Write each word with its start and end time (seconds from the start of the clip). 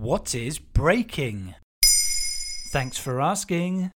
What 0.00 0.34
is 0.34 0.58
breaking? 0.58 1.56
Thanks 2.72 2.96
for 2.96 3.20
asking. 3.20 3.90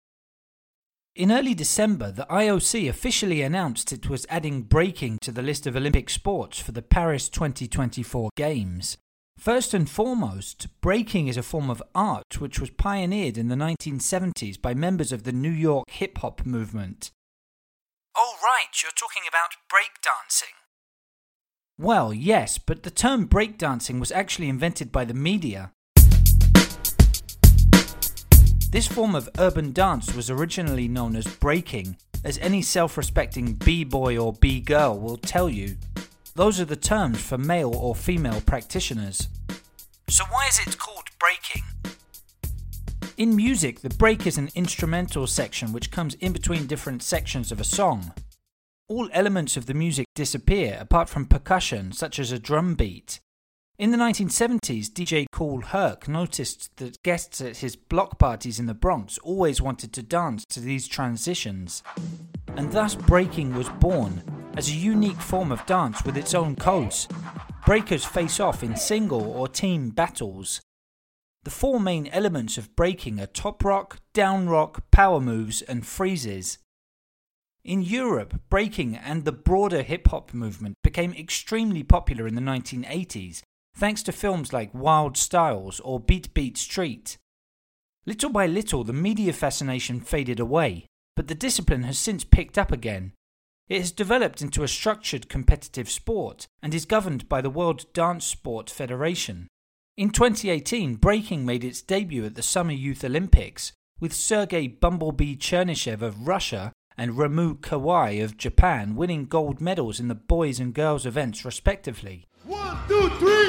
In 1.15 1.31
early 1.31 1.53
December, 1.53 2.11
the 2.11 2.27
IOC 2.31 2.89
officially 2.89 3.43
announced 3.43 3.93
it 3.93 4.09
was 4.09 4.27
adding 4.31 4.63
breaking 4.63 5.19
to 5.21 5.31
the 5.31 5.43
list 5.43 5.67
of 5.67 5.77
Olympic 5.77 6.09
sports 6.09 6.59
for 6.59 6.73
the 6.73 6.81
Paris 6.81 7.29
2024 7.29 8.31
Games. 8.35 8.97
First 9.37 9.75
and 9.75 9.91
foremost, 9.91 10.69
breaking 10.81 11.29
is 11.29 11.37
a 11.37 11.43
form 11.43 11.69
of 11.69 11.83
art 11.95 12.41
which 12.41 12.59
was 12.59 12.71
pioneered 12.71 13.37
in 13.37 13.49
the 13.49 13.55
1970s 13.55 14.59
by 14.59 14.73
members 14.73 15.13
of 15.13 15.25
the 15.25 15.33
New 15.33 15.51
York 15.51 15.85
hip 15.91 16.17
hop 16.17 16.47
movement. 16.47 17.11
Oh, 18.17 18.37
right, 18.43 18.73
you're 18.83 18.91
talking 18.99 19.25
about 19.29 19.57
breakdancing. 19.71 20.57
Well, 21.79 22.15
yes, 22.15 22.57
but 22.57 22.85
the 22.85 22.91
term 22.91 23.29
breakdancing 23.29 24.01
was 24.01 24.11
actually 24.11 24.49
invented 24.49 24.91
by 24.91 25.05
the 25.05 25.13
media. 25.13 25.73
This 28.71 28.87
form 28.87 29.17
of 29.17 29.29
urban 29.37 29.73
dance 29.73 30.15
was 30.15 30.31
originally 30.31 30.87
known 30.87 31.17
as 31.17 31.27
breaking, 31.27 31.97
as 32.23 32.39
any 32.39 32.63
self 32.63 32.97
respecting 32.97 33.55
B 33.55 33.83
boy 33.83 34.17
or 34.17 34.33
B 34.33 34.61
girl 34.61 34.97
will 34.97 35.17
tell 35.17 35.49
you. 35.49 35.77
Those 36.37 36.61
are 36.61 36.65
the 36.65 36.77
terms 36.77 37.21
for 37.21 37.37
male 37.37 37.75
or 37.75 37.97
female 37.97 38.41
practitioners. 38.41 39.29
So, 40.09 40.25
why 40.31 40.47
is 40.47 40.61
it 40.61 40.79
called 40.79 41.09
breaking? 41.19 41.65
In 43.17 43.35
music, 43.35 43.81
the 43.81 43.91
break 43.91 44.25
is 44.25 44.39
an 44.39 44.51
instrumental 44.55 45.27
section 45.27 45.73
which 45.73 45.91
comes 45.91 46.15
in 46.15 46.33
between 46.33 46.69
different 46.69 47.03
sections 47.03 47.51
of 47.51 47.61
a 47.61 47.65
song. 47.65 48.13
All 48.87 49.11
elements 49.13 49.57
of 49.57 49.67
the 49.67 49.75
music 49.75 50.07
disappear 50.15 50.79
apart 50.81 51.09
from 51.09 51.27
percussion, 51.27 51.91
such 51.91 52.21
as 52.21 52.31
a 52.31 52.39
drum 52.39 52.77
beat. 52.77 53.19
In 53.81 53.93
the 53.93 53.97
1970s, 53.97 54.91
DJ 54.91 55.25
Kool 55.33 55.63
Herc 55.63 56.07
noticed 56.07 56.77
that 56.77 57.03
guests 57.03 57.41
at 57.41 57.57
his 57.57 57.77
block 57.77 58.19
parties 58.19 58.61
in 58.61 58.67
the 58.67 58.75
Bronx 58.75 59.17
always 59.23 59.63
wanted 59.63 59.95
to 59.95 60.03
dance 60.03 60.45
to 60.51 60.61
these 60.61 60.87
transitions. 60.87 61.83
And 62.59 62.71
thus, 62.73 62.95
breaking 62.95 63.55
was 63.55 63.71
born 63.71 64.23
as 64.55 64.69
a 64.69 64.75
unique 64.75 65.23
form 65.23 65.51
of 65.51 65.65
dance 65.65 66.05
with 66.05 66.19
its 66.19 66.35
own 66.35 66.57
codes. 66.57 67.09
Breakers 67.65 68.05
face 68.05 68.39
off 68.39 68.63
in 68.63 68.77
single 68.77 69.23
or 69.23 69.49
team 69.49 69.89
battles. 69.89 70.61
The 71.45 71.51
four 71.51 71.81
main 71.81 72.07
elements 72.09 72.59
of 72.59 72.77
breaking 72.77 73.19
are 73.19 73.27
top 73.27 73.65
rock, 73.65 73.97
down 74.13 74.47
rock, 74.47 74.91
power 74.91 75.21
moves, 75.21 75.63
and 75.63 75.87
freezes. 75.87 76.59
In 77.65 77.81
Europe, 77.81 78.43
breaking 78.51 78.95
and 78.95 79.25
the 79.25 79.33
broader 79.33 79.81
hip 79.81 80.09
hop 80.09 80.35
movement 80.35 80.77
became 80.85 81.15
extremely 81.15 81.83
popular 81.83 82.27
in 82.27 82.35
the 82.35 82.43
1980s 82.43 83.41
thanks 83.75 84.03
to 84.05 84.13
films 84.13 84.53
like 84.53 84.75
Wild 84.75 85.17
Styles 85.17 85.81
or 85.81 86.01
Beat 86.01 86.33
Beat 86.35 86.59
Street. 86.59 87.19
Little 88.07 88.31
by 88.31 88.47
little, 88.47 88.85
the 88.85 88.93
media 88.93 89.33
fascination 89.33 90.01
faded 90.01 90.41
away, 90.41 90.87
but 91.17 91.29
the 91.29 91.35
discipline 91.35 91.83
has 91.83 91.99
since 91.99 92.25
picked 92.25 92.59
up 92.59 92.73
again. 92.73 93.13
It 93.69 93.79
has 93.79 93.93
developed 93.93 94.43
into 94.43 94.65
a 94.65 94.69
structured 94.69 95.29
competitive 95.29 95.89
sport 95.89 96.49
and 96.63 96.75
is 96.75 96.85
governed 96.85 97.29
by 97.29 97.41
the 97.41 97.51
World 97.51 97.85
Dance 97.93 98.25
Sport 98.25 98.69
Federation. 98.69 99.47
In 99.97 100.11
2018, 100.11 100.97
breaking 100.97 101.47
made 101.47 101.63
its 101.63 101.83
debut 101.83 102.25
at 102.25 102.35
the 102.35 102.43
Summer 102.43 102.73
Youth 102.73 103.05
Olympics, 103.05 103.73
with 104.01 104.15
Sergei 104.15 104.67
Bumblebee 104.67 105.37
Chernyshev 105.37 106.03
of 106.03 106.27
Russia 106.27 106.73
and 106.97 107.13
Ramu 107.13 107.61
Kawai 107.61 108.25
of 108.25 108.37
Japan 108.37 108.97
winning 108.97 109.27
gold 109.27 109.61
medals 109.61 110.01
in 110.01 110.09
the 110.09 110.15
boys 110.15 110.59
and 110.59 110.75
girls 110.75 111.07
events 111.07 111.45
respectively. 111.45 112.27
One, 112.45 112.77
two, 112.89 113.09
three. 113.19 113.40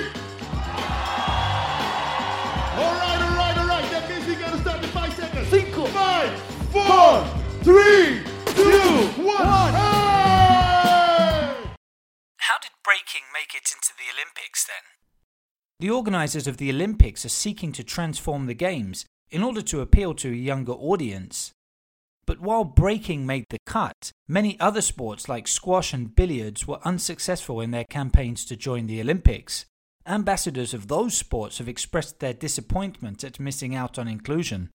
Three, 7.82 8.22
two, 8.46 9.24
one. 9.24 9.74
Hey! 9.74 11.00
How 12.38 12.58
did 12.62 12.72
breaking 12.84 13.26
make 13.34 13.56
it 13.56 13.72
into 13.72 13.94
the 13.98 14.10
Olympics 14.14 14.66
then? 14.66 14.84
The 15.80 15.90
organisers 15.90 16.48
of 16.48 16.58
the 16.58 16.70
Olympics 16.70 17.26
are 17.26 17.30
seeking 17.30 17.72
to 17.74 17.84
transform 17.84 18.46
the 18.46 18.54
Games 18.54 19.06
in 19.30 19.44
order 19.44 19.62
to 19.64 19.82
appeal 19.82 20.14
to 20.16 20.30
a 20.30 20.36
younger 20.36 20.74
audience. 20.74 21.52
But 22.28 22.40
while 22.40 22.64
breaking 22.64 23.26
made 23.26 23.46
the 23.50 23.58
cut, 23.66 24.12
many 24.28 24.60
other 24.60 24.82
sports 24.82 25.28
like 25.28 25.48
squash 25.48 25.92
and 25.92 26.16
billiards 26.16 26.68
were 26.68 26.86
unsuccessful 26.86 27.62
in 27.62 27.72
their 27.72 27.84
campaigns 27.86 28.46
to 28.46 28.56
join 28.56 28.86
the 28.86 29.02
Olympics. 29.02 29.66
Ambassadors 30.06 30.74
of 30.74 30.88
those 30.88 31.18
sports 31.18 31.58
have 31.58 31.68
expressed 31.68 32.20
their 32.20 32.34
disappointment 32.34 33.24
at 33.24 33.40
missing 33.40 33.74
out 33.74 33.98
on 33.98 34.08
inclusion. 34.08 34.70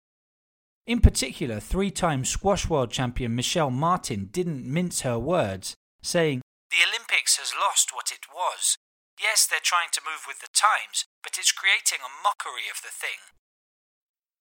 In 0.86 1.00
particular, 1.00 1.62
three 1.62 1.92
time 1.92 2.26
squash 2.26 2.68
world 2.70 2.92
champion 2.92 3.36
Michelle 3.36 3.72
Martin 3.72 4.28
didn't 4.32 4.66
mince 4.66 5.02
her 5.02 5.18
words, 5.18 5.76
saying, 6.02 6.42
The 6.72 6.90
Olympics 6.90 7.38
has 7.38 7.54
lost 7.58 7.92
what 7.94 8.12
it 8.12 8.28
was. 8.34 8.78
Yes, 9.18 9.48
they're 9.48 9.60
trying 9.64 9.90
to 9.94 10.02
move 10.04 10.26
with 10.28 10.42
the 10.42 10.50
times, 10.54 11.06
but 11.24 11.38
it's 11.38 11.54
creating 11.54 12.00
a 12.02 12.24
mockery 12.24 12.68
of 12.70 12.82
the 12.82 12.90
thing. 12.92 13.20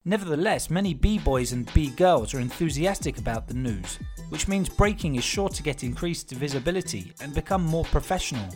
Nevertheless, 0.04 0.68
many 0.68 0.94
B-boys 0.94 1.52
and 1.52 1.72
B-girls 1.74 2.34
are 2.34 2.40
enthusiastic 2.40 3.18
about 3.18 3.46
the 3.46 3.54
news, 3.54 4.00
which 4.30 4.48
means 4.48 4.68
breaking 4.68 5.14
is 5.14 5.22
sure 5.22 5.48
to 5.48 5.62
get 5.62 5.84
increased 5.84 6.32
visibility 6.32 7.12
and 7.20 7.32
become 7.32 7.62
more 7.62 7.84
professional. 7.84 8.48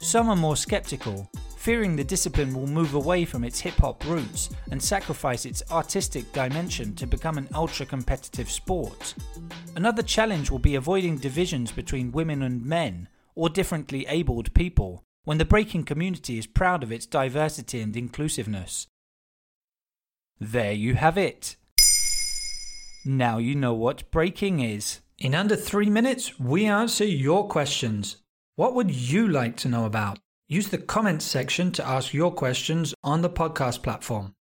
Some 0.00 0.28
are 0.28 0.36
more 0.36 0.56
skeptical, 0.56 1.30
fearing 1.62 1.94
the 1.94 2.02
discipline 2.02 2.52
will 2.52 2.66
move 2.66 2.94
away 2.94 3.24
from 3.24 3.44
its 3.44 3.60
hip 3.60 3.76
hop 3.76 4.04
roots 4.06 4.50
and 4.72 4.82
sacrifice 4.82 5.46
its 5.46 5.62
artistic 5.70 6.32
dimension 6.32 6.92
to 6.92 7.06
become 7.06 7.38
an 7.38 7.48
ultra 7.54 7.86
competitive 7.86 8.50
sport. 8.50 9.14
Another 9.76 10.02
challenge 10.02 10.50
will 10.50 10.58
be 10.58 10.74
avoiding 10.74 11.16
divisions 11.16 11.70
between 11.70 12.10
women 12.10 12.42
and 12.42 12.66
men 12.66 13.06
or 13.36 13.48
differently 13.48 14.04
abled 14.08 14.52
people 14.54 15.04
when 15.22 15.38
the 15.38 15.44
breaking 15.44 15.84
community 15.84 16.36
is 16.36 16.48
proud 16.48 16.82
of 16.82 16.90
its 16.90 17.06
diversity 17.06 17.80
and 17.80 17.96
inclusiveness. 17.96 18.88
There 20.40 20.72
you 20.72 20.96
have 20.96 21.16
it. 21.16 21.54
Now 23.04 23.38
you 23.38 23.54
know 23.54 23.72
what 23.72 24.10
breaking 24.10 24.58
is. 24.58 24.98
In 25.16 25.32
under 25.32 25.54
three 25.54 25.90
minutes, 25.90 26.40
we 26.40 26.66
answer 26.66 27.04
your 27.04 27.46
questions. 27.46 28.16
What 28.56 28.74
would 28.74 28.90
you 28.90 29.28
like 29.28 29.56
to 29.58 29.68
know 29.68 29.84
about? 29.84 30.18
Use 30.58 30.68
the 30.68 30.76
comments 30.76 31.24
section 31.24 31.72
to 31.72 31.86
ask 31.88 32.12
your 32.12 32.30
questions 32.30 32.94
on 33.02 33.22
the 33.22 33.30
podcast 33.30 33.82
platform. 33.82 34.34